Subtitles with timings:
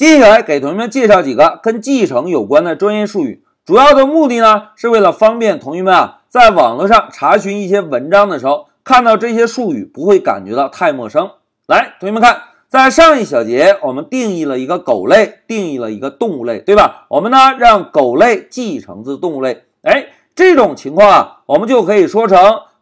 [0.00, 11.32] 接下来给同学们介绍几个跟继承有关的专业术语，主要的目的呢是为了方便同学们啊在网络上查询一些文章的时候，看到这些术语不会感觉到太陌生。
[11.66, 17.04] 来，同学们看，在上一小节我们定义了一个狗类，定义了一个动物类，对吧？
[17.10, 22.38] 我们呢让狗类继承自动物类，哎，这种情况啊，我们就可以说成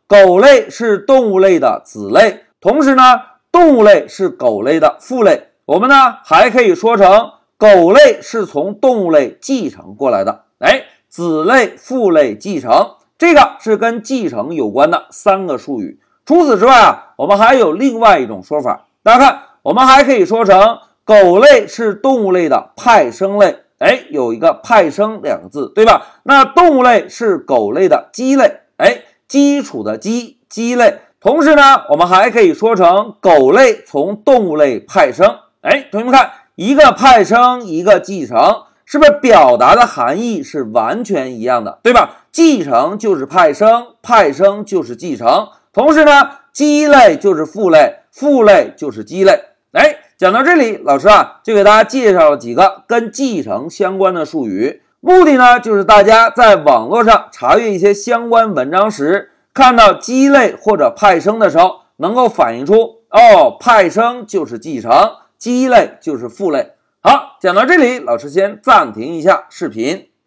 [0.07, 3.03] 狗类是动物类的子类，同时呢，
[3.51, 5.48] 动物类是狗类的父类。
[5.69, 16.01] 我们呢还可以说成狗类是从动物类继承过来的，哎，子类、父类继承，这个是跟继承有关的三个术语。
[16.25, 26.01] 除此之外啊，我们还有另外一种说法，大家看，我们还可以说成狗类是动物类的派生类，哎，有一个派生两个字，对吧？
[26.23, 31.01] 那动物类是狗类的基类，哎，基础的基基类。
[31.21, 35.37] 同时呢，我们还可以说成狗类从动物类派生。
[35.69, 42.23] 哎，同学们看，一个派生，一个继承，是不是表达的含义是完全一样的，对吧？
[42.33, 45.49] 继承就是派生，派生就是继承。
[45.75, 49.43] 同时呢，基类就是父类，父类就是基类。
[49.73, 64.91] 哎，讲到这里，老师啊就给大家介绍了几个跟继承相关的术语，目的呢就是大家在网络上查阅一些相关文章时，看到基类或者派生的时候，能够反映出哦，派生就是继承。
[65.39, 66.73] 基类就是负类。
[67.01, 70.11] 好，讲到这里，老师先暂停一下视频。